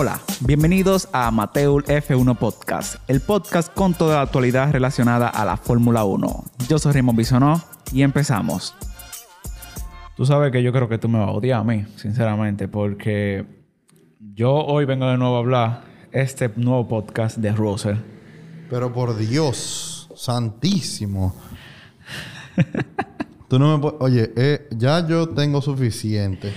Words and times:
Hola, 0.00 0.20
bienvenidos 0.42 1.08
a 1.12 1.28
Mateul 1.32 1.84
F1 1.84 2.38
Podcast, 2.38 3.02
el 3.08 3.20
podcast 3.20 3.74
con 3.74 3.94
toda 3.94 4.14
la 4.14 4.22
actualidad 4.22 4.70
relacionada 4.70 5.26
a 5.26 5.44
la 5.44 5.56
Fórmula 5.56 6.04
1. 6.04 6.44
Yo 6.68 6.78
soy 6.78 6.92
Raymond 6.92 7.18
Bisonó 7.18 7.60
y 7.90 8.02
empezamos. 8.02 8.76
Tú 10.16 10.24
sabes 10.24 10.52
que 10.52 10.62
yo 10.62 10.72
creo 10.72 10.88
que 10.88 10.98
tú 10.98 11.08
me 11.08 11.18
vas 11.18 11.26
a 11.26 11.32
odiar 11.32 11.62
a 11.62 11.64
mí, 11.64 11.84
sinceramente, 11.96 12.68
porque 12.68 13.44
yo 14.36 14.54
hoy 14.54 14.84
vengo 14.84 15.08
de 15.08 15.18
nuevo 15.18 15.34
a 15.34 15.38
hablar 15.40 15.82
este 16.12 16.48
nuevo 16.54 16.86
podcast 16.86 17.38
de 17.38 17.50
Russell. 17.50 17.96
Pero 18.70 18.92
por 18.92 19.16
Dios, 19.16 20.08
santísimo. 20.14 21.34
Tú 23.48 23.58
no 23.58 23.76
me 23.76 23.82
puedes... 23.82 24.00
Oye, 24.00 24.32
eh, 24.36 24.68
ya 24.70 25.04
yo 25.04 25.30
tengo 25.30 25.60
suficiente 25.60 26.52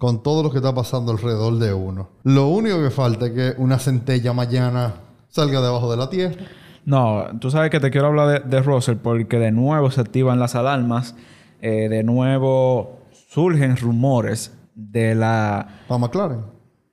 con 0.00 0.22
todo 0.22 0.42
lo 0.42 0.50
que 0.50 0.56
está 0.56 0.74
pasando 0.74 1.12
alrededor 1.12 1.58
de 1.58 1.74
uno. 1.74 2.08
Lo 2.24 2.48
único 2.48 2.82
que 2.82 2.88
falta 2.88 3.26
es 3.26 3.32
que 3.32 3.54
una 3.58 3.78
centella 3.78 4.32
mañana 4.32 4.94
salga 5.28 5.60
debajo 5.60 5.90
de 5.90 5.98
la 5.98 6.08
tierra. 6.08 6.42
No, 6.86 7.26
tú 7.38 7.50
sabes 7.50 7.70
que 7.70 7.80
te 7.80 7.90
quiero 7.90 8.06
hablar 8.06 8.42
de, 8.42 8.48
de 8.48 8.62
Russell 8.62 8.96
porque 8.96 9.38
de 9.38 9.52
nuevo 9.52 9.90
se 9.90 10.00
activan 10.00 10.40
las 10.40 10.54
alarmas, 10.54 11.14
eh, 11.60 11.90
de 11.90 12.02
nuevo 12.02 13.00
surgen 13.28 13.76
rumores 13.76 14.56
de 14.74 15.14
la... 15.14 15.68
¿Para 15.86 15.98
McLaren? 15.98 16.40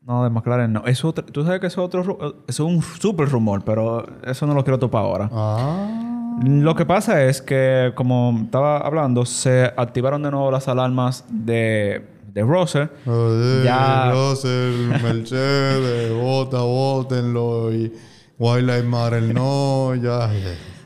No, 0.02 0.26
de 0.26 0.30
McLaren 0.30 0.74
no. 0.74 0.86
Es 0.86 1.06
otro, 1.06 1.24
tú 1.24 1.46
sabes 1.46 1.62
que 1.62 1.68
es 1.68 1.78
otro... 1.78 2.44
Es 2.46 2.60
un 2.60 2.82
súper 2.82 3.30
rumor, 3.30 3.64
pero 3.64 4.06
eso 4.26 4.46
no 4.46 4.54
lo 4.54 4.66
quiero 4.66 4.80
topar 4.80 5.06
ahora. 5.06 5.30
Ah. 5.32 6.40
Lo 6.44 6.76
que 6.76 6.86
pasa 6.86 7.24
es 7.24 7.42
que, 7.42 7.94
como 7.96 8.38
estaba 8.44 8.80
hablando, 8.80 9.26
se 9.26 9.72
activaron 9.78 10.24
de 10.24 10.32
nuevo 10.32 10.52
las 10.52 10.68
alarmas 10.68 11.24
de, 11.30 12.17
de. 12.44 12.90
Joder, 13.06 13.64
Ya- 13.66 14.12
Russell, 14.12 14.88
Mercedes, 15.04 16.14
vota, 16.22 16.60
votenlo 16.62 17.74
y 17.74 17.92
Wildlife 18.40 18.84
Matter 18.84 19.24
no, 19.34 19.96
ya. 19.96 20.30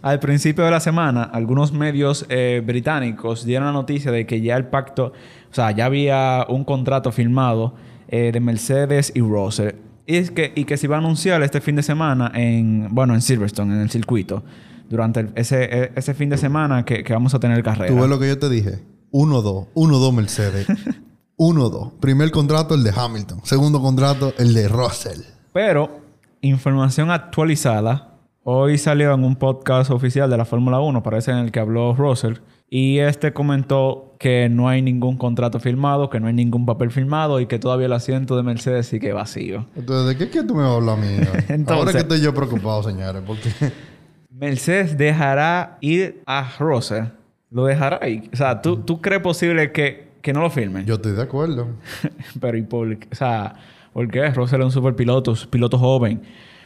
Al 0.01 0.19
principio 0.19 0.63
de 0.65 0.71
la 0.71 0.79
semana, 0.79 1.23
algunos 1.23 1.73
medios 1.73 2.25
eh, 2.29 2.63
británicos 2.65 3.45
dieron 3.45 3.67
la 3.67 3.71
noticia 3.73 4.11
de 4.11 4.25
que 4.25 4.41
ya 4.41 4.55
el 4.57 4.65
pacto, 4.65 5.07
o 5.51 5.53
sea, 5.53 5.71
ya 5.71 5.85
había 5.85 6.45
un 6.49 6.63
contrato 6.63 7.11
firmado 7.11 7.75
eh, 8.07 8.31
de 8.33 8.39
Mercedes 8.39 9.11
y 9.15 9.19
Russell. 9.21 9.75
Y, 10.07 10.15
es 10.15 10.31
que, 10.31 10.53
y 10.55 10.63
que 10.65 10.77
se 10.77 10.87
iba 10.87 10.95
a 10.95 10.99
anunciar 10.99 11.43
este 11.43 11.61
fin 11.61 11.75
de 11.75 11.83
semana 11.83 12.31
en, 12.33 12.87
bueno, 12.89 13.13
en 13.13 13.21
Silverstone, 13.21 13.75
en 13.75 13.81
el 13.81 13.91
circuito, 13.91 14.43
durante 14.89 15.19
el- 15.19 15.29
ese, 15.35 15.63
e- 15.65 15.91
ese 15.95 16.13
fin 16.15 16.29
de 16.29 16.37
semana 16.37 16.83
que, 16.83 17.03
que 17.03 17.13
vamos 17.13 17.35
a 17.35 17.39
tener 17.39 17.61
carrera. 17.61 17.93
¿Tú 17.93 17.99
ves 18.01 18.09
lo 18.09 18.17
que 18.17 18.27
yo 18.27 18.39
te 18.39 18.49
dije? 18.49 18.79
1-2. 19.11 19.67
1-2 19.75 20.13
Mercedes. 20.13 20.65
1-2. 21.37 21.93
Primer 21.99 22.31
contrato 22.31 22.75
el 22.75 22.83
de 22.83 22.91
Hamilton. 22.95 23.39
Segundo 23.43 23.81
contrato 23.81 24.33
el 24.37 24.53
de 24.53 24.67
Russell. 24.67 25.21
Pero, 25.53 25.99
información 26.41 27.11
actualizada. 27.11 28.07
Hoy 28.43 28.77
salió 28.77 29.13
en 29.13 29.23
un 29.23 29.35
podcast 29.35 29.91
oficial 29.91 30.29
de 30.29 30.37
la 30.37 30.45
Fórmula 30.45 30.79
1, 30.79 31.03
parece 31.03 31.31
en 31.31 31.37
el 31.37 31.51
que 31.51 31.59
habló 31.59 31.93
Russell. 31.95 32.37
Y 32.69 32.99
este 32.99 33.33
comentó 33.33 34.15
que 34.17 34.47
no 34.49 34.69
hay 34.69 34.81
ningún 34.81 35.17
contrato 35.17 35.59
firmado, 35.59 36.09
que 36.09 36.19
no 36.19 36.27
hay 36.27 36.33
ningún 36.33 36.65
papel 36.65 36.89
firmado 36.89 37.39
y 37.39 37.45
que 37.45 37.59
todavía 37.59 37.87
el 37.87 37.93
asiento 37.93 38.37
de 38.37 38.43
Mercedes 38.43 38.87
sigue 38.87 39.11
vacío. 39.13 39.65
Entonces, 39.75 40.07
¿de 40.07 40.17
qué, 40.25 40.31
qué 40.31 40.43
tú 40.43 40.55
me 40.55 40.63
vas 40.63 40.71
a 40.71 40.75
hablar 40.75 40.97
a 40.97 41.01
mí? 41.01 41.07
Entonces- 41.49 41.67
Ahora 41.77 41.91
que 41.91 41.97
estoy 41.99 42.21
yo 42.21 42.33
preocupado, 42.33 42.81
señores, 42.81 43.21
porque 43.27 43.49
Mercedes 44.29 44.97
dejará 44.97 45.77
ir 45.81 46.23
a 46.25 46.49
Russell. 46.59 47.05
Lo 47.51 47.65
dejará 47.65 48.07
ir. 48.07 48.29
O 48.33 48.35
sea, 48.37 48.61
¿tú, 48.61 48.77
tú 48.77 49.01
crees 49.01 49.21
posible 49.21 49.71
que, 49.73 50.10
que 50.21 50.33
no 50.33 50.41
lo 50.41 50.49
firmen? 50.49 50.85
yo 50.85 50.95
estoy 50.95 51.13
de 51.13 51.21
acuerdo. 51.21 51.67
Pero 52.39 52.57
¿y 52.57 52.61
por 52.61 52.97
qué? 52.97 53.07
O 53.11 53.15
sea, 53.15 53.55
¿por 53.93 54.07
qué? 54.09 54.29
Russell 54.29 54.61
es 54.61 54.65
un 54.65 54.71
super 54.71 54.95
piloto, 54.95 55.33
piloto 55.49 55.77
joven. 55.77 56.21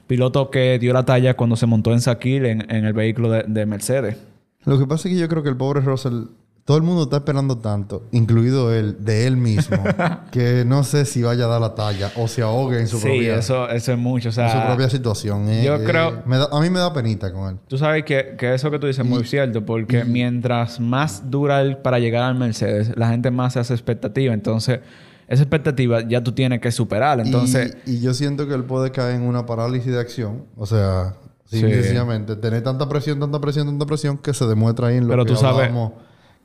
Piloto 0.08 0.52
que 0.52 0.78
dio 0.78 0.94
la 0.94 1.04
talla 1.04 1.36
cuando 1.36 1.56
se 1.56 1.66
montó 1.66 1.92
en 1.92 2.02
Sakil 2.02 2.46
en, 2.46 2.72
en 2.72 2.86
el 2.86 2.94
vehículo 2.94 3.32
de, 3.32 3.44
de 3.48 3.66
Mercedes. 3.66 4.18
Lo 4.66 4.78
que 4.78 4.86
pasa 4.86 5.08
es 5.08 5.16
que 5.16 5.20
yo 5.20 5.28
creo 5.28 5.44
que 5.44 5.50
el 5.50 5.58
pobre 5.58 5.82
Russell, 5.82 6.26
todo 6.66 6.78
el 6.78 6.84
mundo 6.84 7.04
está 7.04 7.18
esperando 7.18 7.60
tanto, 7.60 8.08
incluido 8.12 8.74
él, 8.74 8.98
de 9.00 9.28
él 9.28 9.38
mismo, 9.38 9.78
que 10.32 10.64
no 10.66 10.84
sé 10.84 11.06
si 11.06 11.22
vaya 11.22 11.46
a 11.46 11.48
dar 11.48 11.62
la 11.62 11.76
talla 11.76 12.12
o 12.18 12.28
se 12.28 12.42
ahogue 12.42 12.80
en 12.80 12.88
su, 12.88 12.98
Sí, 12.98 13.04
propia, 13.04 13.36
eso, 13.38 13.70
eso 13.70 13.92
es 13.94 13.98
mucho. 14.00 14.30
O 14.30 14.32
sea, 14.32 14.52
en 14.52 14.60
su 14.62 14.68
propia 14.68 14.90
situación. 14.90 15.48
eh, 15.48 15.64
yo 15.64 15.76
eh, 15.76 15.84
creo- 15.86 16.24
me 16.26 16.38
da- 16.38 16.50
a 16.52 16.60
mí 16.60 16.70
me 16.72 16.80
da 16.80 16.92
penita 16.92 17.32
con 17.32 17.50
él. 17.52 17.60
tú 17.68 17.78
sabes 17.78 18.04
que, 18.04 18.36
que 18.36 18.56
eso 18.56 18.72
que 18.72 18.80
tú 18.80 18.88
dices 18.88 19.06
es 19.06 19.10
muy 19.10 19.24
cierto, 19.26 19.64
porque 19.64 20.04
mientras 20.06 20.80
más 20.80 21.30
dura 21.30 21.62
él 21.62 21.78
para 21.78 22.00
llegar 22.00 22.24
al 22.24 22.36
Mercedes, 22.36 22.92
la 22.98 23.10
gente 23.10 23.30
más 23.30 23.54
se 23.54 23.60
hace 23.60 23.74
expectativa. 23.76 24.34
Entonces, 24.34 24.80
esa 25.28 25.44
expectativa 25.44 26.02
ya 26.08 26.24
tú 26.24 26.32
tienes 26.32 26.62
que 26.62 26.72
superarla. 26.72 27.24
Entonces, 27.24 27.78
y, 27.86 27.98
y 27.98 28.02
yo 28.02 28.14
siento 28.16 28.48
que 28.48 28.56
él 28.56 28.64
puede 28.64 28.90
caer 28.92 29.16
en 29.18 29.22
una 29.22 29.46
parálisis 29.46 29.92
de 29.94 30.00
acción. 30.00 30.46
O 30.58 30.66
sea, 30.66 31.14
Sí. 31.46 31.60
sencillamente, 31.60 32.36
tener 32.36 32.64
tanta 32.64 32.90
presión, 32.90 33.20
tanta 33.20 33.40
presión, 33.40 33.68
tanta 33.68 33.86
presión 33.86 34.18
que 34.18 34.34
se 34.34 34.46
demuestra 34.48 34.88
ahí 34.88 34.98
en 34.98 35.04
lo 35.04 35.10
Pero 35.12 35.26
que 35.26 35.34
tú 35.34 35.38
sabes- 35.38 35.70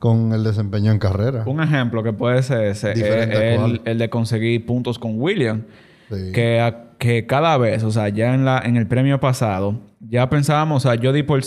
con 0.01 0.33
el 0.33 0.43
desempeño 0.43 0.91
en 0.91 0.97
carrera. 0.99 1.43
un 1.45 1.61
ejemplo 1.61 2.01
que 2.01 2.11
puede 2.11 2.41
ser 2.43 2.65
ese, 2.65 2.91
es 2.93 3.57
cuál. 3.57 3.71
el, 3.71 3.81
el 3.85 3.97
de 3.99 4.09
conseguir 4.09 4.65
puntos 4.65 4.97
con 4.99 5.13
Williams. 5.21 5.61
Sí. 6.09 6.31
que, 6.33 6.59
a- 6.59 6.89
que 6.97 7.25
cada 7.25 7.57
vez, 7.57 7.83
o 7.83 7.91
sea, 7.91 8.09
ya 8.09 8.33
en, 8.33 8.43
la, 8.43 8.59
en 8.65 8.75
el 8.77 8.85
premio 8.87 9.19
pasado, 9.19 9.75
ya 10.01 10.29
pensábamos, 10.29 10.83
o 10.85 10.89
sea, 10.89 10.99
yo 10.99 11.13
di 11.13 11.23
por 11.23 11.41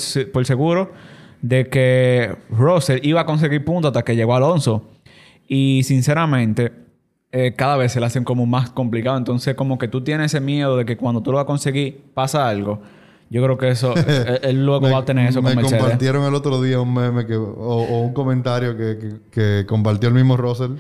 seguro 0.47 0.93
de 1.43 1.67
que 1.69 2.35
Russell 2.49 3.01
iba 3.03 3.21
a 3.23 3.27
conseguir 3.27 3.65
puntos 3.65 3.91
hasta 3.91 4.03
que 4.05 4.17
llegó 4.17 4.35
Alonso. 4.35 4.89
Y 5.47 5.83
sinceramente, 5.85 6.73
eh, 7.33 7.53
cada 7.57 7.77
vez 7.77 7.93
se 7.93 8.01
le 8.01 8.07
hacen 8.07 8.25
como 8.25 8.47
más 8.47 8.71
complicado. 8.71 9.19
Entonces, 9.19 9.55
como 9.55 9.77
que 9.79 9.89
tú 9.89 10.03
tienes 10.03 10.27
ese 10.33 10.41
miedo 10.41 10.77
de 10.79 10.85
que 10.87 10.97
cuando 10.97 11.23
tú 11.23 11.31
lo 11.33 11.37
vas 11.37 11.45
a 11.45 11.47
conseguir, 11.47 12.01
pasa 12.15 12.49
algo. 12.49 12.81
Yo 13.35 13.43
creo 13.43 13.59
que 13.59 13.69
eso, 13.69 13.95
él, 13.97 14.39
él 14.43 14.65
luego 14.65 14.83
Me- 14.87 14.93
va 14.93 14.99
a 14.99 15.05
tener 15.05 15.29
eso 15.29 15.43
con 15.43 15.51
Me 15.51 15.57
Mercedes. 15.57 15.81
compartieron 15.83 16.25
el 16.25 16.35
otro 16.35 16.63
día 16.63 16.79
un 16.81 16.95
meme 16.95 17.27
que, 17.27 17.35
o, 17.37 17.43
o 17.49 18.01
un 18.03 18.13
comentario 18.15 18.77
que, 18.77 18.97
que- 18.99 19.15
que 19.31 19.67
compartió 19.67 20.09
el 20.09 20.15
mismo 20.15 20.37
Russell 20.37 20.73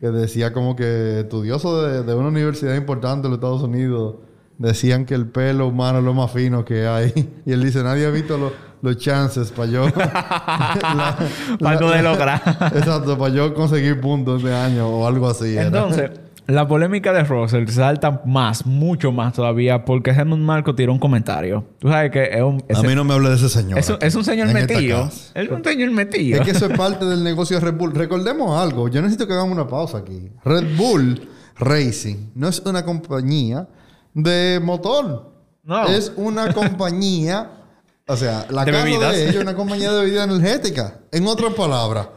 que 0.00 0.06
decía 0.08 0.52
como 0.54 0.74
que 0.74 1.20
estudiosos 1.20 1.86
de, 1.92 2.02
de 2.02 2.14
una 2.14 2.28
universidad 2.28 2.74
importante 2.76 3.26
en 3.26 3.32
los 3.32 3.38
Estados 3.38 3.62
Unidos 3.62 4.16
decían 4.58 5.04
que 5.06 5.14
el 5.14 5.26
pelo 5.26 5.66
humano 5.68 5.98
es 5.98 6.04
lo 6.04 6.14
más 6.14 6.30
fino 6.32 6.64
que 6.64 6.86
hay. 6.86 7.12
Y 7.46 7.52
él 7.52 7.62
dice, 7.62 7.82
nadie 7.82 8.06
ha 8.06 8.10
visto 8.10 8.38
lo- 8.38 8.52
los 8.80 8.96
chances 8.96 9.50
para 9.52 9.70
yo... 9.70 9.86
la- 9.96 11.16
Para 11.60 11.78
de 11.96 12.02
lograr. 12.02 12.40
Exacto, 12.74 13.16
para 13.18 13.32
yo 13.34 13.54
conseguir 13.54 14.00
puntos 14.00 14.42
de 14.42 14.54
año 14.54 14.88
o 14.88 15.06
algo 15.06 15.28
así. 15.28 15.56
era. 15.56 15.86
La 16.46 16.66
polémica 16.66 17.12
de 17.12 17.22
Russell 17.22 17.68
salta 17.68 18.22
más, 18.26 18.66
mucho 18.66 19.12
más 19.12 19.32
todavía, 19.32 19.84
porque 19.84 20.10
Helmut 20.10 20.40
Marco 20.40 20.74
tiró 20.74 20.92
un 20.92 20.98
comentario. 20.98 21.64
Tú 21.78 21.88
sabes 21.88 22.10
que 22.10 22.24
es 22.24 22.42
un... 22.42 22.62
a 22.74 22.82
mí 22.82 22.94
no 22.94 23.04
me 23.04 23.14
hable 23.14 23.28
de 23.30 23.36
ese 23.36 23.48
señor. 23.48 23.78
es, 23.78 23.88
un- 23.88 23.98
es 24.00 24.14
un 24.14 24.24
señor 24.24 24.48
metido. 24.52 25.08
Es 25.34 25.48
un 25.48 25.62
señor 25.62 25.90
metido. 25.92 26.40
Es 26.40 26.44
que 26.44 26.50
eso 26.50 26.66
es 26.66 26.76
parte 26.76 27.04
del 27.04 27.22
negocio 27.22 27.58
de 27.60 27.64
Red 27.66 27.74
Bull. 27.78 27.94
Recordemos 27.94 28.60
algo. 28.60 28.88
Yo 28.88 29.00
necesito 29.02 29.26
que 29.26 29.34
hagamos 29.34 29.52
una 29.52 29.68
pausa 29.68 29.98
aquí. 29.98 30.30
Red 30.44 30.76
Bull 30.76 31.28
Racing 31.58 32.30
no 32.34 32.48
es 32.48 32.58
una 32.60 32.84
compañía 32.84 33.68
de 34.14 34.60
motor. 34.62 35.32
No. 35.62 35.86
Es 35.86 36.12
una 36.16 36.52
compañía... 36.54 37.50
O 38.08 38.16
sea, 38.16 38.46
la 38.50 38.64
De 38.64 38.72
casa 38.72 38.84
bebidas. 38.84 39.12
de 39.14 39.22
ellos 39.22 39.36
es 39.36 39.42
una 39.42 39.54
compañía 39.54 39.92
de 39.92 40.00
bebida 40.04 40.24
energética. 40.24 40.98
En 41.12 41.24
otras 41.28 41.54
palabras, 41.54 42.08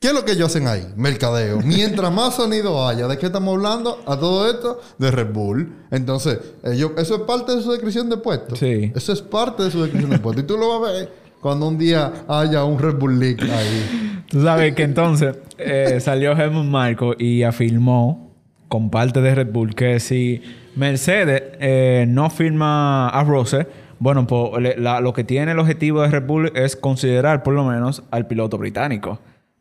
¿qué 0.00 0.08
es 0.08 0.14
lo 0.14 0.24
que 0.24 0.32
ellos 0.32 0.46
hacen 0.48 0.66
ahí? 0.68 0.86
Mercadeo. 0.96 1.60
Mientras 1.64 2.12
más 2.12 2.34
sonido 2.36 2.86
haya, 2.86 3.06
¿de 3.08 3.18
qué 3.18 3.26
estamos 3.26 3.54
hablando? 3.56 4.00
A 4.06 4.16
todo 4.18 4.48
esto, 4.50 4.80
de 4.98 5.10
Red 5.10 5.32
Bull. 5.32 5.72
Entonces, 5.90 6.38
ellos, 6.64 6.92
eso 6.96 7.16
es 7.16 7.20
parte 7.22 7.54
de 7.56 7.62
su 7.62 7.70
descripción 7.72 8.08
de 8.08 8.16
puesto. 8.18 8.56
Sí. 8.56 8.92
Eso 8.94 9.12
es 9.12 9.22
parte 9.22 9.62
de 9.64 9.70
su 9.70 9.80
descripción 9.82 10.10
de 10.12 10.18
puesto. 10.18 10.40
Y 10.42 10.44
tú 10.44 10.56
lo 10.56 10.80
vas 10.80 10.90
a 10.90 10.92
ver 10.92 11.12
cuando 11.40 11.68
un 11.68 11.78
día 11.78 12.12
haya 12.28 12.64
un 12.64 12.78
Red 12.78 12.94
Bull 12.96 13.18
League 13.18 13.42
ahí. 13.52 14.24
Tú 14.28 14.42
sabes 14.42 14.74
que 14.74 14.82
entonces 14.82 15.36
eh, 15.56 15.98
salió 16.00 16.32
Helmut 16.32 16.66
Marco 16.66 17.14
y 17.18 17.42
afirmó 17.44 18.32
con 18.68 18.90
parte 18.90 19.22
de 19.22 19.34
Red 19.34 19.52
Bull 19.52 19.74
que 19.74 19.98
si 20.00 20.42
Mercedes 20.76 21.42
eh, 21.60 22.04
no 22.06 22.28
firma 22.28 23.08
a 23.08 23.24
Russell, 23.24 23.62
bueno, 23.98 24.26
pues 24.26 24.78
la- 24.78 25.00
lo 25.00 25.12
que 25.14 25.24
tiene 25.24 25.52
el 25.52 25.58
objetivo 25.58 26.02
de 26.02 26.08
Red 26.08 26.26
Bull 26.26 26.52
es 26.54 26.76
considerar 26.76 27.42
por 27.42 27.54
lo 27.54 27.64
menos 27.64 28.02
al 28.10 28.26
piloto 28.26 28.58
británico 28.58 29.18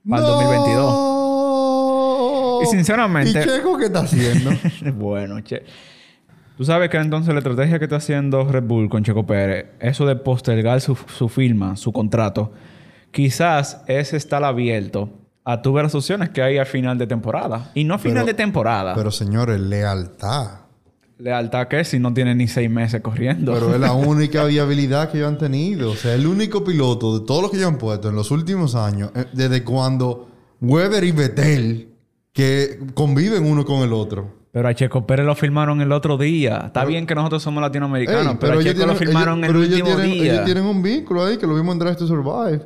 para 0.09 0.21
el 0.21 0.27
2022. 0.27 0.93
¡No! 0.93 2.59
Y 2.63 2.65
sinceramente- 2.65 3.29
¿Y 3.41 3.43
Checo 3.43 3.77
qué 3.77 3.85
está 3.85 3.99
haciendo? 3.99 4.51
bueno, 4.95 5.41
che. 5.41 5.63
Tú 6.57 6.65
sabes 6.65 6.89
que 6.89 6.97
entonces 6.97 7.31
la 7.33 7.39
estrategia 7.39 7.77
que 7.77 7.85
está 7.85 7.97
haciendo 7.97 8.43
Red 8.45 8.63
Bull 8.63 8.89
con 8.89 9.03
Checo 9.03 9.25
Pérez, 9.27 9.67
eso 9.79 10.05
de 10.07 10.15
postergar 10.15 10.81
su, 10.81 10.95
su 10.95 11.29
firma, 11.29 11.75
su 11.75 11.93
contrato, 11.93 12.51
quizás 13.11 13.81
es 13.87 14.13
estar 14.13 14.43
abierto 14.43 15.09
a 15.45 15.61
tu 15.61 15.71
ver 15.71 15.83
las 15.83 15.93
opciones 15.95 16.29
que 16.29 16.41
hay 16.41 16.57
al 16.57 16.65
final 16.65 16.97
de 16.97 17.05
temporada. 17.07 17.69
Y 17.75 17.83
no 17.83 17.93
a 17.93 17.97
final 17.99 18.15
Pero- 18.17 18.25
de 18.25 18.33
temporada. 18.33 18.95
Pero 18.95 19.11
señores, 19.11 19.59
lealtad. 19.59 20.61
Lealtad 21.19 21.67
que 21.67 21.83
si 21.83 21.97
no 21.99 22.13
tiene 22.13 22.35
ni 22.35 22.47
seis 22.47 22.69
meses 22.69 23.01
corriendo. 23.01 23.53
Pero 23.53 23.73
es 23.73 23.79
la 23.79 23.93
única 23.93 24.43
viabilidad 24.45 25.09
que 25.11 25.17
ellos 25.17 25.29
han 25.29 25.37
tenido. 25.37 25.91
O 25.91 25.95
sea, 25.95 26.13
el 26.13 26.27
único 26.27 26.63
piloto 26.63 27.19
de 27.19 27.25
todos 27.25 27.41
los 27.41 27.51
que 27.51 27.57
ellos 27.57 27.69
han 27.69 27.77
puesto 27.77 28.09
en 28.09 28.15
los 28.15 28.29
últimos 28.31 28.75
años, 28.75 29.09
eh, 29.15 29.25
desde 29.33 29.63
cuando 29.63 30.27
Weber 30.61 31.03
y 31.03 31.11
Vettel 31.11 31.89
que 32.33 32.79
conviven 32.93 33.43
uno 33.45 33.65
con 33.65 33.81
el 33.81 33.93
otro. 33.93 34.37
Pero 34.51 34.67
a 34.69 34.73
Checo 34.73 35.05
Pérez 35.05 35.25
lo 35.25 35.35
firmaron 35.35 35.81
el 35.81 35.91
otro 35.91 36.17
día. 36.17 36.63
Está 36.67 36.85
bien 36.85 37.05
que 37.05 37.13
nosotros 37.15 37.43
somos 37.43 37.61
latinoamericanos, 37.61 38.33
Ey, 38.33 38.37
pero, 38.39 38.59
a 38.59 38.63
Checo 38.63 38.85
lo 38.85 38.95
firmaron 38.95 39.43
ellos- 39.43 39.49
el 39.49 39.53
pero 39.53 39.59
último 39.81 39.97
tienen- 39.97 40.11
día. 40.19 40.33
Ellos 40.33 40.45
tienen 40.45 40.65
un 40.65 40.81
vínculo 40.81 41.25
ahí 41.25 41.37
que 41.37 41.45
lo 41.47 41.55
vimos 41.55 41.73
en 41.73 41.79
Drive 41.79 41.95
to 41.95 42.07
Survive. 42.07 42.61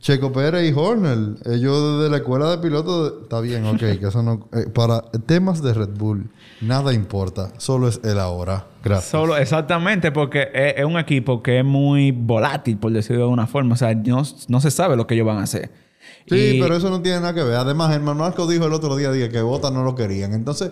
Checo 0.00 0.32
Pérez 0.32 0.70
y 0.70 0.74
Horner. 0.78 1.18
Ellos 1.46 2.02
de 2.02 2.10
la 2.10 2.18
escuela 2.18 2.50
de 2.50 2.58
pilotos... 2.58 3.12
de- 3.12 3.22
Está 3.22 3.40
bien, 3.40 3.64
ok. 3.66 3.78
que 4.00 4.06
eso 4.06 4.22
no... 4.22 4.48
eh, 4.52 4.66
para 4.72 5.00
temas 5.26 5.62
de 5.62 5.74
Red 5.74 5.90
Bull, 5.96 6.30
nada 6.60 6.92
importa. 6.92 7.52
Solo 7.58 7.88
es 7.88 8.00
el 8.04 8.18
ahora. 8.18 8.66
Gracias. 8.84 9.10
Solo, 9.10 9.36
exactamente, 9.36 10.12
porque 10.12 10.48
es, 10.54 10.74
es 10.76 10.84
un 10.84 10.96
equipo 10.98 11.42
que 11.42 11.58
es 11.58 11.64
muy 11.64 12.12
volátil, 12.12 12.76
por 12.78 12.92
decirlo 12.92 13.16
de 13.18 13.24
alguna 13.24 13.46
forma. 13.46 13.74
O 13.74 13.76
sea, 13.76 13.94
no, 13.94 14.22
no 14.48 14.60
se 14.60 14.70
sabe 14.70 14.96
lo 14.96 15.06
que 15.06 15.14
ellos 15.14 15.26
van 15.26 15.38
a 15.38 15.42
hacer. 15.42 15.70
Sí, 16.28 16.56
Y- 16.56 16.60
pero 16.60 16.76
eso 16.76 16.88
no 16.90 17.00
tiene 17.02 17.18
nada 17.20 17.34
que 17.34 17.42
ver. 17.42 17.56
Además, 17.56 17.92
Herman 17.92 18.16
Marco 18.16 18.46
dijo 18.46 18.66
el 18.66 18.72
otro 18.74 18.94
día, 18.96 19.10
día 19.10 19.28
que 19.28 19.40
Bota 19.42 19.70
no 19.72 19.82
lo 19.82 19.94
querían. 19.96 20.34
Entonces, 20.34 20.70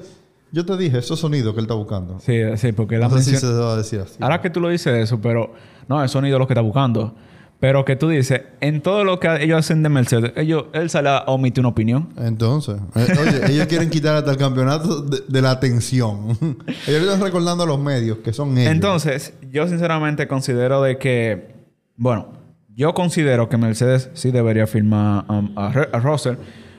yo 0.53 0.65
te 0.65 0.77
dije, 0.77 0.99
esos 0.99 1.19
sonidos 1.19 1.55
que 1.55 1.61
él 1.61 1.65
está 1.65 1.75
buscando. 1.75 2.21
Sí, 2.21 2.39
sí, 2.57 2.71
porque 2.73 2.99
la 2.99 3.09
No 3.09 3.17
sé 3.19 3.25
si 3.33 3.37
se 3.37 3.53
va 3.53 3.73
a 3.73 3.77
decir 3.77 3.99
así. 4.01 4.17
Ahora 4.21 4.41
que 4.41 4.51
tú 4.51 4.61
lo 4.61 4.69
dices 4.69 4.95
eso, 4.95 5.21
pero... 5.21 5.53
No, 5.89 6.01
el 6.03 6.09
sonido 6.09 6.37
es 6.37 6.39
lo 6.41 6.47
que 6.47 6.53
está 6.53 6.61
buscando. 6.63 7.15
Pero 7.65 7.87
que 7.87 7.97
tú 7.97 8.11
dices, 8.11 8.43
en 8.61 8.83
todo 8.83 9.05
lo 9.05 9.19
que 9.19 9.43
ellos 9.43 9.59
hacen 9.59 9.83
de 9.83 9.89
Mercedes, 9.89 10.35
ellos, 10.37 10.67
él 10.75 10.91
sale 10.91 11.09
a 11.09 11.21
omitir 11.29 11.63
una 11.63 11.71
opinión. 11.71 12.11
Entonces, 12.19 12.77
eh, 12.95 13.07
oye, 13.19 13.41
ellos 13.55 13.67
quieren 13.69 13.89
quitar 13.89 14.17
hasta 14.17 14.33
el 14.33 14.37
campeonato 14.37 15.01
de, 15.01 15.21
de 15.27 15.41
la 15.41 15.53
atención. 15.53 16.37
ellos 16.87 17.03
están 17.03 17.23
recordando 17.23 17.65
a 17.65 17.67
los 17.67 17.81
medios 17.81 18.19
que 18.19 18.35
son 18.35 18.59
ellos. 18.59 18.71
Entonces, 18.71 19.33
yo 19.51 19.67
sinceramente 19.67 20.29
considero 20.29 20.83
de 20.83 20.99
que... 20.99 21.55
Bueno, 21.97 22.35
yo 22.69 22.93
considero 22.93 23.49
que 23.49 23.57
Mercedes 23.57 24.11
sí 24.13 24.31
debería 24.31 24.67
firmar 24.67 25.25
um, 25.31 25.51
a, 25.57 25.69
a 25.69 26.01
Russell. 26.01 26.35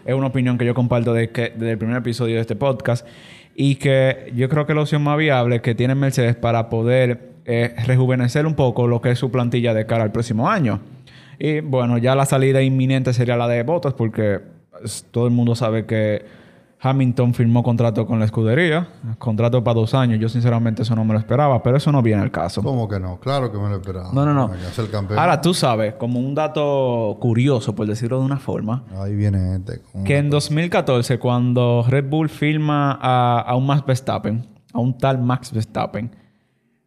Es 0.06 0.14
una 0.14 0.28
opinión 0.28 0.60
que 0.60 0.66
yo 0.66 0.76
comparto 0.76 1.16
de 1.16 1.32
que, 1.32 1.50
desde 1.50 1.72
el 1.72 1.78
primer 1.80 1.98
episodio 1.98 2.36
de 2.36 2.42
este 2.42 2.56
podcast. 2.56 3.08
Y 3.56 3.78
que 3.78 4.32
yo 4.36 4.50
creo 4.50 4.68
que 4.68 4.76
la 4.76 4.82
opción 4.82 5.02
más 5.02 5.18
viable 5.18 5.64
que 5.64 5.74
tiene 5.74 5.96
Mercedes 5.96 6.36
para 6.36 6.70
poder 6.70 7.35
eh, 7.46 7.76
rejuvenecer 7.86 8.46
un 8.46 8.56
poco 8.56 8.88
lo 8.88 9.02
que 9.02 9.12
es 9.12 9.20
su 9.20 9.32
plantilla 9.32 9.74
de 9.74 9.86
cara 9.86 10.04
al 10.04 10.12
próximo 10.12 10.50
año. 10.50 10.80
Y 11.38 11.60
bueno, 11.60 11.98
ya 11.98 12.16
la 12.16 12.26
salida 12.26 12.62
inminente 12.62 13.14
sería 13.14 13.38
la 13.38 13.48
de 13.48 13.64
Bottas 13.64 13.94
porque 13.94 14.42
pues, 14.72 15.06
todo 15.12 15.28
el 15.28 15.32
mundo 15.32 15.56
sabe 15.56 15.86
que 15.86 16.26
Hamilton 16.80 17.34
firmó 17.34 17.64
contrato 17.64 18.06
con 18.06 18.20
la 18.20 18.26
escudería, 18.26 18.88
contrato 19.18 19.64
para 19.64 19.76
dos 19.76 19.94
años. 19.94 20.20
Yo 20.20 20.30
sinceramente 20.30 20.84
eso 20.84 20.96
no 20.96 21.04
me 21.04 21.14
lo 21.14 21.20
esperaba, 21.20 21.62
pero 21.64 21.78
eso 21.78 21.92
no 21.92 22.02
viene 22.02 22.22
al 22.22 22.32
caso. 22.32 22.62
¿Cómo 22.62 22.88
que 22.88 23.00
no? 23.00 23.20
Claro 23.20 23.52
que 23.52 23.58
me 23.58 23.70
lo 23.70 23.78
esperaba. 23.78 24.12
No, 24.14 24.26
no, 24.26 24.34
no. 24.34 24.52
El 24.54 24.90
campeón. 24.90 25.20
Ahora 25.20 25.42
tú 25.42 25.54
sabes, 25.54 25.96
como 25.96 26.20
un 26.20 26.36
dato 26.36 27.18
curioso, 27.20 27.74
por 27.76 27.88
decirlo 27.88 28.20
de 28.20 28.26
una 28.26 28.38
forma, 28.38 28.84
Ahí 28.98 29.16
viene 29.16 29.56
este. 29.56 29.82
que 30.04 30.18
en 30.18 30.30
2014, 30.30 31.18
cuando 31.18 31.86
Red 31.88 32.06
Bull 32.10 32.30
firma 32.30 32.98
a, 33.02 33.40
a 33.40 33.56
un 33.56 33.66
Max 33.66 33.84
Verstappen, 33.86 34.46
a 34.74 34.80
un 34.80 34.98
tal 34.98 35.20
Max 35.20 35.52
Verstappen, 35.52 36.12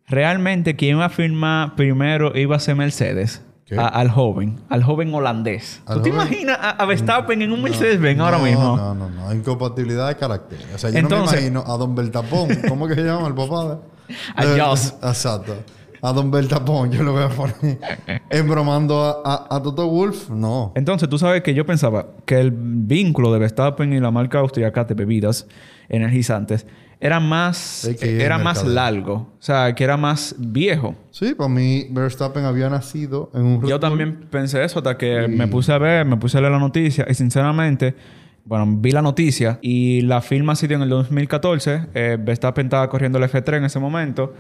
realmente 0.08 0.76
quien 0.76 0.96
iba 0.96 1.04
a 1.04 1.08
firmar 1.10 1.74
primero 1.76 2.36
iba 2.36 2.56
a 2.56 2.60
ser 2.60 2.76
Mercedes. 2.76 3.42
Al 3.76 4.08
joven, 4.10 4.56
al 4.70 4.82
joven 4.82 5.12
holandés. 5.12 5.82
¿Al 5.84 5.96
¿Tú 5.98 6.02
te 6.04 6.10
joven? 6.10 6.26
imaginas 6.28 6.58
a, 6.58 6.70
a 6.70 6.86
Verstappen 6.86 7.42
en 7.42 7.52
un 7.52 7.60
Mercedes-Benz 7.62 8.18
ahora 8.18 8.38
no, 8.38 8.44
mismo? 8.44 8.76
No, 8.78 8.94
no, 8.94 9.10
no. 9.10 9.34
Incompatibilidad 9.34 10.08
de 10.08 10.16
carácter. 10.16 10.58
O 10.74 10.78
sea, 10.78 10.88
yo 10.88 10.96
Entonces- 10.98 11.26
no 11.26 11.32
me 11.32 11.46
imagino 11.48 11.74
a 11.74 11.76
Don 11.76 11.94
Beltapón. 11.94 12.48
¿Cómo 12.66 12.88
que 12.88 12.94
se 12.94 13.02
llama 13.02 13.28
el 13.28 13.34
papá? 13.34 13.64
de- 14.06 14.14
A 14.36 14.44
Eh, 14.56 14.58
Joss. 14.58 14.94
Exacto. 15.02 15.54
A 16.00 16.12
Don 16.14 16.30
Beltapón 16.30 16.90
yo 16.92 17.02
lo 17.02 17.12
voy 17.12 17.24
a 17.24 17.28
poner. 17.28 17.78
Embromando 18.30 19.04
a, 19.04 19.20
a, 19.50 19.56
a 19.56 19.62
Toto 19.62 19.86
Wolf. 19.86 20.30
No. 20.30 20.72
Entonces, 20.74 21.06
tú 21.10 21.18
sabes 21.18 21.42
que 21.42 21.52
yo 21.52 21.66
pensaba 21.66 22.06
que 22.24 22.40
el 22.40 22.52
vínculo 22.54 23.30
de 23.34 23.38
Verstappen 23.38 23.92
y 23.92 24.00
la 24.00 24.10
marca 24.10 24.38
austriaca 24.38 24.84
de 24.84 24.94
bebidas 24.94 25.46
energizantes 25.90 26.66
era 27.00 27.20
más, 27.20 27.84
era 28.02 28.38
más 28.38 28.66
largo. 28.66 29.14
O 29.14 29.42
sea, 29.42 29.72
que 29.74 29.84
era 29.84 29.96
más 29.96 30.34
viejo. 30.38 30.94
Sí, 31.10 31.34
para 31.34 31.48
mí 31.48 31.86
Verstappen 31.90 32.44
había 32.44 32.68
nacido 32.68 33.30
en 33.34 33.42
un... 33.42 33.66
Yo 33.66 33.78
también 33.78 34.26
pensé 34.30 34.64
eso 34.64 34.80
hasta 34.80 34.98
que 34.98 35.28
me 35.28 35.46
puse 35.46 35.72
a 35.72 35.78
ver, 35.78 36.04
me 36.04 36.16
puse 36.16 36.38
a 36.38 36.40
leer 36.40 36.52
la 36.52 36.58
noticia 36.58 37.06
y 37.08 37.14
sinceramente, 37.14 37.94
bueno, 38.44 38.66
vi 38.68 38.90
la 38.90 39.02
noticia 39.02 39.58
y 39.62 40.00
la 40.02 40.20
firma 40.20 40.56
se 40.56 40.66
dio 40.66 40.76
en 40.76 40.82
el 40.82 40.88
2014. 40.88 41.86
Eh, 41.94 42.16
Verstappen 42.20 42.66
estaba 42.66 42.88
corriendo 42.90 43.18
el 43.18 43.24
F3 43.24 43.58
en 43.58 43.64
ese 43.64 43.78
momento 43.78 44.34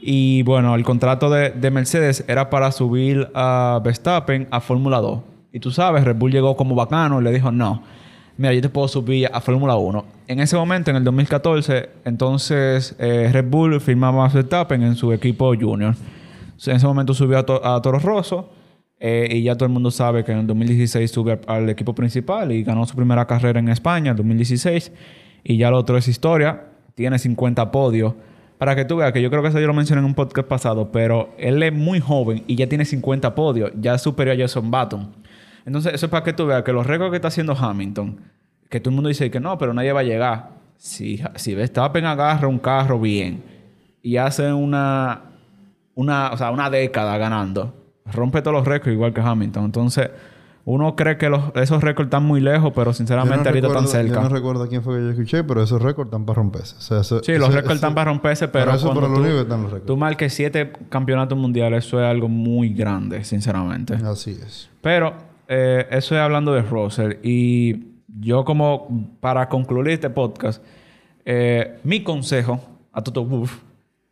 y 0.00 0.42
bueno, 0.44 0.74
el 0.76 0.84
contrato 0.84 1.28
de, 1.28 1.50
de 1.50 1.70
Mercedes 1.70 2.24
era 2.26 2.48
para 2.48 2.72
subir 2.72 3.28
a 3.34 3.80
Verstappen 3.84 4.48
a 4.50 4.60
Fórmula 4.60 4.98
2. 4.98 5.20
Y 5.52 5.60
tú 5.60 5.70
sabes, 5.70 6.04
Red 6.04 6.16
Bull 6.16 6.32
llegó 6.32 6.56
como 6.56 6.74
bacano 6.74 7.20
y 7.20 7.24
le 7.24 7.32
dijo, 7.32 7.50
no, 7.50 7.82
mira, 8.38 8.54
yo 8.54 8.62
te 8.62 8.68
puedo 8.70 8.88
subir 8.88 9.28
a 9.30 9.40
Fórmula 9.42 9.76
1. 9.76 10.17
En 10.28 10.40
ese 10.40 10.56
momento, 10.56 10.90
en 10.90 10.96
el 10.98 11.04
2014, 11.04 11.88
entonces 12.04 12.94
eh, 12.98 13.30
Red 13.32 13.46
Bull 13.48 13.80
firmaba 13.80 14.26
a 14.26 14.28
Verstappen 14.28 14.82
en 14.82 14.94
su 14.94 15.10
equipo 15.12 15.54
junior. 15.58 15.94
En 16.66 16.76
ese 16.76 16.86
momento 16.86 17.14
subió 17.14 17.38
a, 17.38 17.46
To- 17.46 17.64
a 17.64 17.80
Toro 17.80 17.98
Rosso 17.98 18.50
eh, 19.00 19.28
y 19.32 19.42
ya 19.42 19.54
todo 19.54 19.64
el 19.66 19.72
mundo 19.72 19.90
sabe 19.90 20.24
que 20.24 20.32
en 20.32 20.40
el 20.40 20.46
2016 20.46 21.10
sube 21.10 21.40
al, 21.46 21.70
equipo 21.70 21.94
principal 21.94 22.52
y 22.52 22.62
ganó 22.62 22.84
su 22.84 22.94
primera 22.94 23.26
carrera 23.26 23.58
en 23.58 23.70
España, 23.70 24.10
en 24.10 24.16
2016. 24.18 24.92
Y 25.44 25.56
ya 25.56 25.70
lo 25.70 25.78
otro 25.78 25.96
es 25.96 26.06
historia. 26.08 26.64
Tiene 26.94 27.18
50 27.18 27.70
podios. 27.70 28.12
Para 28.58 28.76
que 28.76 28.84
tú 28.84 28.96
veas 28.96 29.12
que 29.12 29.22
yo 29.22 29.30
creo 29.30 29.40
que 29.40 29.48
eso 29.48 29.60
yo 29.60 29.66
lo 29.66 29.72
mencioné 29.72 30.00
en 30.00 30.04
un 30.06 30.14
podcast 30.14 30.46
pasado, 30.46 30.92
pero 30.92 31.30
él 31.38 31.62
es 31.62 31.72
muy 31.72 32.00
joven 32.00 32.42
y 32.46 32.56
ya 32.56 32.68
tiene 32.68 32.84
50 32.84 33.34
podios. 33.34 33.70
Ya 33.80 33.96
superior 33.96 34.36
a 34.36 34.40
Jason 34.40 34.70
Button. 34.70 35.10
Entonces, 35.64 35.94
eso 35.94 36.06
es 36.06 36.10
para 36.10 36.24
que 36.24 36.32
tú 36.34 36.44
veas 36.46 36.64
que 36.64 36.72
los 36.72 36.86
récords 36.86 37.10
que 37.12 37.16
está 37.16 37.28
haciendo 37.28 37.54
Hamilton, 37.56 38.20
que 38.68 38.80
todo 38.80 38.90
el 38.90 38.96
mundo 38.96 39.08
dice 39.08 39.30
que 39.30 39.40
no, 39.40 39.56
pero 39.58 39.72
nadie 39.74 39.92
va 39.92 40.00
a 40.00 40.04
llegar. 40.04 40.50
Si, 40.76 41.20
si 41.34 41.54
Verstappen 41.54 42.04
agarra 42.04 42.46
un 42.48 42.58
carro 42.58 43.00
bien 43.00 43.42
y 44.02 44.16
hace 44.16 44.52
una, 44.52 45.22
una, 45.94 46.30
o 46.32 46.36
sea, 46.36 46.50
una 46.50 46.70
década 46.70 47.18
ganando, 47.18 47.74
rompe 48.06 48.42
todos 48.42 48.56
los 48.56 48.66
récords 48.66 48.92
igual 48.94 49.12
que 49.12 49.20
Hamilton. 49.20 49.64
Entonces, 49.64 50.10
uno 50.64 50.94
cree 50.96 51.16
que 51.16 51.30
los- 51.30 51.44
esos 51.56 51.82
récords 51.82 52.08
están 52.08 52.24
muy 52.24 52.40
lejos, 52.40 52.72
pero 52.74 52.92
sinceramente 52.92 53.36
no 53.42 53.48
ahorita 53.48 53.68
recuerdo- 53.68 53.86
están 53.86 54.02
cerca. 54.04 54.22
Yo 54.22 54.28
no 54.28 54.34
recuerdo 54.34 54.68
quién 54.68 54.82
fue 54.82 54.96
que 54.98 55.02
yo 55.04 55.10
escuché, 55.10 55.42
pero 55.42 55.62
esos 55.62 55.80
récords 55.82 56.08
están 56.08 56.26
para 56.26 56.36
romperse. 56.36 56.76
O 56.76 56.80
sea, 56.80 57.00
eso- 57.00 57.22
Sí, 57.24 57.32
los 57.38 57.52
récords 57.52 57.76
están 57.76 57.94
para 57.94 58.10
romperse, 58.10 58.48
pero 58.48 58.66
Pero 58.66 58.76
eso 58.76 58.86
es 58.88 58.92
cuando 58.94 59.08
lo 59.18 59.24
tú, 59.28 59.38
están 59.38 59.62
los 59.62 59.70
récords. 59.72 59.86
tú 59.86 59.96
marques 59.96 60.32
siete 60.34 60.70
campeonatos 60.90 61.36
mundiales, 61.38 61.86
eso 61.86 61.98
es 62.00 62.06
algo 62.06 62.28
muy 62.28 62.68
grande, 62.74 63.24
sinceramente. 63.24 63.94
Así 63.94 64.32
es. 64.32 64.68
Pero 64.82 65.14
eh, 65.48 65.86
eso 65.90 66.14
es 66.14 66.20
hablando 66.20 66.52
de 66.52 66.60
Russell. 66.62 67.14
Y 67.22 67.86
yo 68.08 68.44
como, 68.44 69.16
para 69.20 69.48
concluir 69.48 69.88
este 69.90 70.10
podcast, 70.10 70.62
eh, 71.24 71.78
mi 71.84 72.02
consejo 72.02 72.60
a 72.92 73.02
Toto 73.02 73.24
Wolff 73.24 73.58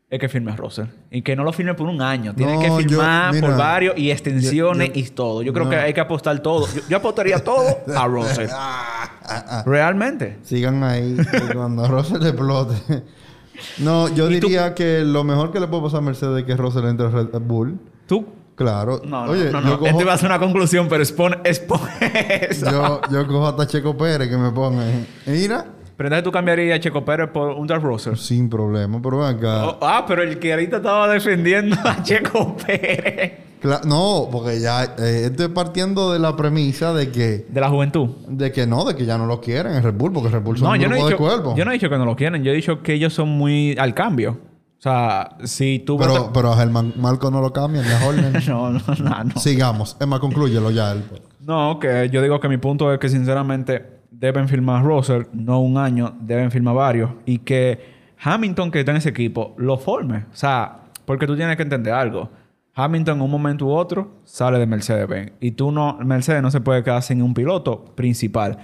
es 0.09 0.21
que 0.21 0.28
firme 0.28 0.52
a 0.52 0.56
Russell. 0.56 0.87
Y 1.11 1.23
que 1.23 1.35
no 1.35 1.42
lo 1.42 1.52
firme 1.52 1.75
por 1.75 1.88
un 1.88 2.00
año. 2.00 2.32
Tiene 2.35 2.54
No, 2.54 2.61
que 2.61 2.68
yo- 2.68 2.76
firmar 2.76 3.35
mira, 3.35 3.49
por 3.49 3.56
varios 3.56 3.99
y 3.99 4.11
extensiones 4.11 4.88
yo- 4.88 4.94
yo- 4.94 5.00
y 5.00 5.04
todo. 5.11 5.42
Yo 5.42 5.52
creo 5.52 5.64
no. 5.64 5.71
que 5.71 5.76
hay 5.76 5.92
que 5.94 6.00
apostar 6.00 6.38
todo. 6.40 6.66
Yo, 6.88 6.97
apostaría 6.97 7.42
todo 7.42 7.78
a 7.97 8.06
Russell. 8.06 8.49
Realmente. 9.66 10.38
Sigan 10.42 10.82
ahí 10.85 11.16
cuando 11.52 11.88
Russell 11.88 12.23
explote. 12.25 13.02
No, 13.78 14.09
yo 14.14 14.28
diría 14.28 14.75
que 14.75 15.00
lo 15.00 15.25
mejor 15.25 15.50
que 15.50 15.59
le 15.61 15.66
puede 15.66 15.82
pasar 15.85 15.99
a 15.99 16.02
Mercedes 16.02 16.38
es 16.40 16.44
que 16.44 16.56
Russell 16.56 16.85
entre 16.85 17.06
a 17.06 17.11
Red 17.11 17.28
Bull. 17.40 17.78
Tú. 18.06 18.26
Claro. 18.56 19.00
No, 19.04 19.26
no, 19.26 19.32
Oye, 19.32 19.50
no, 19.52 19.60
yo 19.62 19.68
no. 19.68 19.78
cojo, 19.78 20.10
a 20.10 20.16
ser 20.18 20.28
una 20.30 20.38
conclusión, 20.38 20.88
pero 20.88 21.02
expone, 21.02 21.36
expone 21.44 21.90
eso. 22.50 22.70
yo, 22.70 23.00
yo 23.12 23.26
cojo 23.26 23.46
hasta 23.46 23.66
Checo 23.66 23.96
Pérez 23.96 24.28
que 24.28 24.36
me 24.36 24.50
ponga. 24.50 24.82
Mira, 25.26 25.66
Pero 25.96 26.06
entonces 26.08 26.25
tú 26.25 26.32
cambiarías 26.32 26.76
a 26.78 26.80
Checo 26.80 27.04
Pérez 27.04 27.28
por 27.30 27.50
un 27.50 27.66
Dark 27.66 27.82
Russell. 27.82 28.16
sin 28.16 28.48
problema. 28.48 28.98
Pero 29.02 29.18
ven 29.18 29.36
acá. 29.36 29.66
Oh, 29.66 29.78
ah, 29.82 30.04
pero 30.08 30.22
el 30.22 30.38
que 30.38 30.52
ahorita 30.54 30.78
estaba 30.78 31.06
defendiendo 31.08 31.76
a 31.84 32.02
Checo 32.02 32.56
Pérez. 32.66 33.32
Cla- 33.62 33.82
no, 33.84 34.28
porque 34.30 34.60
ya 34.60 34.84
eh, 34.98 35.22
estoy 35.30 35.48
partiendo 35.48 36.12
de 36.12 36.18
la 36.18 36.36
premisa 36.36 36.92
de 36.92 37.10
que, 37.10 37.46
De 37.48 37.60
la 37.60 37.68
juventud. 37.70 38.08
de 38.28 38.52
que 38.52 38.66
no, 38.66 38.84
de 38.84 38.94
que 38.94 39.06
ya 39.06 39.16
no 39.18 39.25
lo 39.26 39.40
quieren 39.40 39.75
en 39.75 39.82
Red 39.82 39.94
Bull, 39.94 40.12
porque 40.12 40.28
Red 40.28 40.42
Bull 40.42 40.58
son 40.58 40.68
No, 40.68 40.72
un 40.75 40.78
yo 40.78 40.88
no, 40.88 40.94
he 40.94 40.98
grupo 40.98 41.10
dicho, 41.10 41.22
de 41.25 41.28
cuerpo. 41.30 41.54
yo 41.56 41.64
no 41.64 41.70
he 41.70 41.75
dicho 41.75 41.88
que 41.88 41.96
no 41.98 42.04
lo 42.04 42.14
quieren. 42.16 42.42
Yo 42.44 42.52
he 42.52 42.54
dicho 42.54 42.82
que 42.82 42.92
ellos 42.94 43.12
son 43.14 43.28
muy 43.30 43.75
al 43.78 43.94
cambio. 43.94 44.38
O 44.87 44.88
sea, 44.88 45.37
si 45.45 45.81
tú... 45.81 45.99
pero, 45.99 46.12
votas- 46.12 46.31
pero 46.33 46.52
a 46.52 46.57
Germán 46.57 46.93
Marco 46.97 47.28
no 47.31 47.40
lo 47.40 47.52
cambian, 47.52 47.85
a. 47.87 47.99
No, 48.49 48.71
no, 48.71 48.81
no, 49.00 49.25
no. 49.25 49.40
Sigamos. 49.40 49.97
Emma, 49.99 50.21
conclúyelo 50.21 50.71
ya. 50.71 50.93
el- 50.93 51.02
No, 51.40 51.78
que 51.81 52.09
yo 52.12 52.23
digo 52.23 52.38
que 52.38 52.49
mi 52.49 52.59
punto 52.59 52.93
es 52.93 53.00
que 53.00 53.09
sinceramente 53.09 54.00
deben 54.12 54.49
firmar 54.49 54.85
Russell, 54.85 55.25
no 55.33 55.61
un 55.61 55.76
año, 55.76 56.14
deben 56.21 56.50
firmar 56.52 56.75
varios. 56.76 57.11
Y 57.25 57.38
que 57.38 57.97
Hamilton, 58.23 58.71
que 58.71 58.78
está 58.81 58.93
en 58.93 58.99
ese 58.99 59.09
equipo, 59.09 59.55
lo 59.59 59.76
forme. 59.76 60.26
O 60.33 60.37
sea, 60.37 60.83
porque 61.05 61.26
tú 61.26 61.35
tienes 61.37 61.57
que 61.57 61.62
entender 61.64 61.93
algo. 61.93 62.31
Hamilton 62.75 63.16
en 63.16 63.23
un 63.23 63.31
momento 63.31 63.66
u 63.66 63.73
otro 63.73 64.21
sale 64.25 64.59
de 64.61 64.66
Mercedes-Benz. 64.66 65.33
Y 65.40 65.50
tú 65.52 65.73
no... 65.73 65.99
Mercedes 66.05 66.43
no 66.43 66.50
se 66.52 66.61
puede 66.61 66.85
quedar 66.85 67.02
sin 67.02 67.23
un 67.23 67.35
piloto 67.35 67.87
principal. 67.97 68.59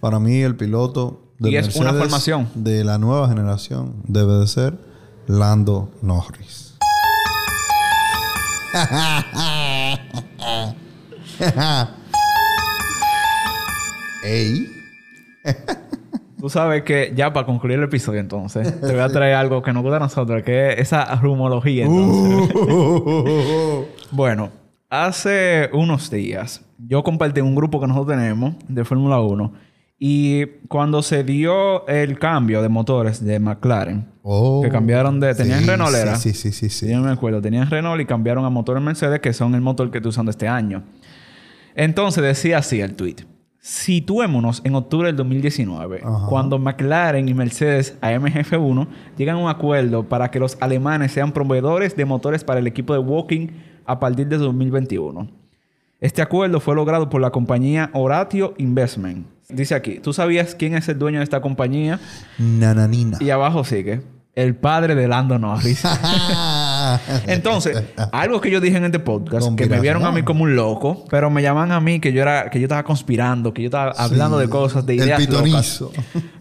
Para 0.00 0.18
mí, 0.18 0.40
el 0.42 0.56
piloto 0.56 1.32
de 1.38 1.52
Y 1.52 1.56
es 1.56 1.74
una 1.76 1.92
Mercedes 1.92 2.02
formación. 2.10 2.48
de 2.54 2.84
la 2.84 2.98
nueva 2.98 3.28
generación 3.28 3.94
debe 4.06 4.34
de 4.34 4.46
ser 4.46 4.92
Lando 5.26 5.90
Norris. 6.02 6.76
Ey. 14.24 14.66
Tú 15.44 15.52
Tú 16.40 16.50
sabes 16.50 16.82
que 16.82 17.12
ya 17.16 17.32
para 17.32 17.46
concluir 17.46 17.78
el 17.78 17.84
episodio 17.84 18.20
entonces, 18.20 18.78
te 18.80 18.92
voy 18.92 19.00
a 19.00 19.08
traer 19.08 19.34
algo 19.34 19.62
que 19.62 19.72
nos 19.72 19.82
gusta 19.82 19.96
a 19.96 20.00
nosotros, 20.00 20.42
que 20.42 20.72
es 20.72 20.80
esa 20.80 21.14
rumología 21.16 21.86
entonces. 21.86 22.54
Uh. 22.54 23.86
Bueno, 24.10 24.50
hace 24.90 25.70
unos 25.72 26.10
días 26.10 26.62
yo 26.76 27.02
compartí 27.02 27.40
un 27.40 27.54
grupo 27.54 27.80
que 27.80 27.86
nosotros 27.86 28.18
tenemos 28.18 28.56
de 28.68 28.84
Fórmula 28.84 29.20
1 29.20 29.52
y 29.98 30.46
cuando 30.68 31.02
se 31.02 31.24
dio 31.24 31.86
el 31.86 32.18
cambio 32.18 32.60
de 32.62 32.68
motores 32.68 33.24
de 33.24 33.38
McLaren, 33.38 34.12
Oh. 34.26 34.62
que 34.62 34.70
cambiaron 34.70 35.20
de... 35.20 35.34
Tenían 35.34 35.60
Sí, 35.60 35.66
Renault, 35.66 35.94
¿era? 35.94 36.16
Sí, 36.16 36.32
sí, 36.32 36.50
sí, 36.50 36.70
sí. 36.70 36.90
Yo 36.90 37.00
me 37.02 37.10
acuerdo. 37.10 37.42
Tenían 37.42 37.68
Renault 37.68 38.00
y 38.00 38.06
cambiaron 38.06 38.46
a 38.46 38.50
motores 38.50 38.82
Mercedes, 38.82 39.20
que 39.20 39.34
son 39.34 39.54
el 39.54 39.60
motor 39.60 39.90
que 39.90 39.98
estoy 39.98 40.08
usando 40.08 40.30
este 40.30 40.48
año. 40.48 40.82
Entonces 41.74 42.24
decía 42.24 42.58
así 42.58 42.80
el 42.80 42.94
tweet. 42.94 43.16
Situémonos 43.60 44.62
en 44.64 44.74
octubre 44.74 45.08
del 45.08 45.16
2019, 45.16 46.00
Ajá. 46.04 46.26
cuando 46.28 46.58
McLaren 46.58 47.28
y 47.28 47.34
Mercedes 47.34 47.98
AMG1 48.00 48.88
llegan 49.16 49.36
a 49.36 49.38
un 49.40 49.48
acuerdo 49.50 50.08
para 50.08 50.30
que 50.30 50.38
los 50.38 50.56
alemanes 50.60 51.12
sean 51.12 51.32
proveedores 51.32 51.96
de 51.96 52.04
motores 52.04 52.44
para 52.44 52.60
el 52.60 52.66
equipo 52.66 52.92
de 52.92 52.98
Walking 53.00 53.48
a 53.86 53.98
partir 54.00 54.26
de 54.28 54.38
2021. 54.38 55.28
Este 56.04 56.20
acuerdo 56.20 56.60
fue 56.60 56.74
logrado 56.74 57.08
por 57.08 57.22
la 57.22 57.30
compañía 57.30 57.88
Oratio 57.94 58.52
Investment. 58.58 59.26
Dice 59.48 59.74
aquí, 59.74 60.00
¿tú 60.00 60.12
sabías 60.12 60.54
quién 60.54 60.74
es 60.74 60.86
el 60.90 60.98
dueño 60.98 61.20
de 61.20 61.24
esta 61.24 61.40
compañía? 61.40 61.98
Nananina. 62.36 63.16
Y 63.22 63.30
abajo 63.30 63.64
sigue, 63.64 64.02
el 64.34 64.54
padre 64.54 64.96
de 64.96 65.08
Lando 65.08 65.38
Norris. 65.38 65.82
Entonces, 67.26 67.82
algo 68.12 68.42
que 68.42 68.50
yo 68.50 68.60
dije 68.60 68.76
en 68.76 68.84
este 68.84 68.98
podcast, 68.98 69.56
que 69.56 69.64
me 69.66 69.80
vieron 69.80 70.04
a 70.04 70.12
mí 70.12 70.22
como 70.24 70.44
un 70.44 70.54
loco, 70.54 71.06
pero 71.08 71.30
me 71.30 71.40
llaman 71.40 71.72
a 71.72 71.80
mí 71.80 72.00
que 72.00 72.12
yo 72.12 72.20
era, 72.20 72.50
que 72.50 72.60
yo 72.60 72.66
estaba 72.66 72.82
conspirando, 72.82 73.54
que 73.54 73.62
yo 73.62 73.68
estaba 73.68 73.92
hablando 73.92 74.36
de 74.36 74.50
cosas, 74.50 74.84
de 74.84 74.96
el 74.96 75.04
ideas 75.04 75.26
locas. 75.26 75.84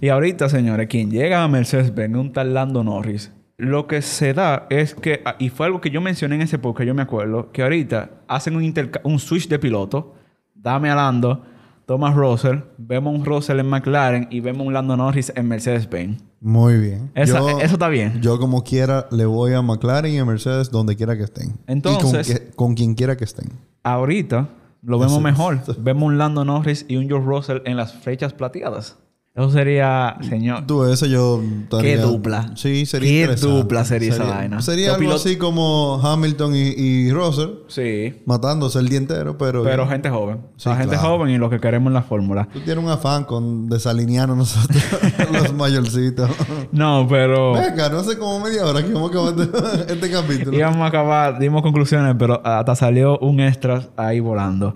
Y 0.02 0.10
ahorita, 0.10 0.50
señores, 0.50 0.90
quien 0.90 1.10
llega 1.10 1.42
a 1.42 1.48
Mercedes-Benz, 1.48 2.18
un 2.18 2.34
tal 2.34 2.54
Lando 2.54 2.84
Norris, 2.84 3.32
lo 3.64 3.88
que 3.88 4.02
se 4.02 4.34
da 4.34 4.68
es 4.70 4.94
que, 4.96 5.22
ah, 5.26 5.36
y 5.40 5.50
fue 5.50 5.66
algo 5.66 5.82
que 5.82 5.90
yo 5.90 6.02
mencioné 6.02 6.36
en 6.36 6.42
ese 6.42 6.60
podcast, 6.60 6.88
yo 6.88 6.94
me 6.94 7.02
acuerdo, 7.02 7.52
que 7.52 7.64
ahorita 7.64 8.10
hacen 8.28 8.56
un, 8.56 8.74
un 9.04 9.20
switch 9.20 9.48
de 9.48 9.60
piloto, 9.60 10.14
dame 10.54 10.90
a 10.90 10.96
Lando, 10.96 11.44
toma 11.86 12.12
Russell, 12.14 12.60
vemos 12.78 13.14
un 13.16 13.26
Russell 13.26 13.60
en 13.60 13.68
McLaren 13.68 14.28
y 14.30 14.40
vemos 14.40 14.66
un 14.68 14.74
Lando 14.74 14.96
Norris 14.96 15.32
en 15.36 15.48
Mercedes-Benz. 15.48 16.22
Muy 16.40 16.78
bien. 16.78 17.12
Esa- 17.16 17.40
Yo- 17.40 17.60
eso 17.60 17.74
está 17.74 17.88
bien. 17.90 18.22
Yo 18.22 18.38
como 18.40 18.64
quiera 18.64 19.08
le 19.12 19.26
voy 19.26 19.54
a 19.54 19.62
McLaren 19.62 20.14
y 20.14 20.18
a 20.20 20.26
Mercedes 20.26 20.70
donde 20.72 20.96
quiera 20.96 21.16
que 21.18 21.24
estén. 21.24 21.58
Entonces- 21.68 22.30
Y 22.30 22.34
con, 22.34 22.42
que- 22.46 22.52
con 22.56 22.76
quien 22.76 22.96
quiera 22.96 23.16
que 23.18 23.24
estén. 23.24 23.50
Ahorita 23.84 24.50
lo 24.82 24.98
vemos 25.00 25.14
Así 25.14 25.20
es. 25.20 25.24
mejor. 25.24 25.60
Vemos 25.80 26.04
un 26.04 26.18
Lando 26.18 26.44
Norris 26.46 26.86
y 26.90 26.98
un 26.98 27.08
George 27.08 27.26
Russell 27.28 27.58
en 27.66 27.78
las 27.78 27.94
flechas 27.94 28.34
plateadas. 28.34 28.98
Eso 29.36 29.50
sería, 29.50 30.16
señor. 30.30 30.68
Tú, 30.68 30.84
eso 30.86 31.08
yo... 31.08 31.42
Qué 31.82 31.98
dupla. 31.98 32.52
Sí, 32.56 32.86
sería 32.86 33.10
Qué 33.10 33.22
interesante. 33.22 33.56
dupla 33.56 33.84
sería 33.84 34.10
esa 34.14 34.26
vaina. 34.26 34.62
Sería 34.62 34.94
algo 34.94 35.12
así 35.14 35.38
como 35.38 36.00
Hamilton 36.04 36.56
y, 36.56 36.60
y 36.78 37.12
Russell 37.12 37.50
Sí. 37.68 38.22
matándose 38.28 38.78
el 38.78 38.90
día 38.90 39.00
entero, 39.00 39.36
pero... 39.36 39.64
Pero 39.64 39.88
gente 39.88 40.12
joven. 40.12 40.42
Sí, 40.56 40.70
la 40.70 40.76
gente 40.76 40.96
claro. 40.98 41.18
joven 41.18 41.32
y 41.32 41.40
lo 41.40 41.50
que 41.50 41.60
queremos 41.60 41.88
en 41.88 41.96
la 41.96 42.04
fórmula. 42.04 42.48
Tú 42.54 42.60
tienes 42.60 42.84
un 42.84 42.92
afán 42.92 43.24
con 43.24 43.70
desalinearnos 43.70 44.38
nosotros, 44.38 44.84
los 45.32 45.52
mayorcitos. 45.56 46.30
No, 46.72 47.08
pero 47.10 47.54
Venga, 47.54 47.90
no 47.90 48.04
sé 48.04 48.20
como 48.20 48.40
media 48.40 48.64
hora 48.68 48.84
que 48.84 48.94
vamos 48.94 49.10
a 49.10 49.20
acabar 49.20 49.34
este, 49.40 49.94
este 49.94 50.12
capítulo. 50.12 50.56
íbamos 50.56 50.82
a 50.82 50.86
acabar, 50.86 51.40
dimos 51.40 51.64
conclusiones, 51.64 52.16
pero 52.20 52.40
hasta 52.46 52.76
salió 52.76 53.18
un 53.18 53.40
extra 53.40 53.82
ahí 53.98 54.20
volando. 54.20 54.76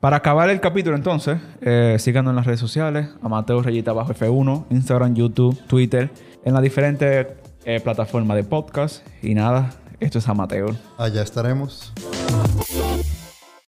Para 0.00 0.16
acabar 0.16 0.48
el 0.48 0.60
capítulo, 0.60 0.96
entonces, 0.96 1.38
eh, 1.60 1.96
síganos 1.98 2.30
en 2.30 2.36
las 2.36 2.46
redes 2.46 2.58
sociales: 2.58 3.08
Amateo 3.22 3.62
Rayita 3.62 3.92
Bajo 3.92 4.14
F1, 4.14 4.64
Instagram, 4.70 5.14
YouTube, 5.14 5.60
Twitter, 5.66 6.10
en 6.42 6.54
las 6.54 6.62
diferentes 6.62 7.26
eh, 7.66 7.80
plataformas 7.80 8.38
de 8.38 8.44
podcast. 8.44 9.06
Y 9.22 9.34
nada, 9.34 9.74
esto 10.00 10.18
es 10.18 10.26
Amateur. 10.26 10.74
Allá 10.96 11.22
estaremos. 11.22 11.92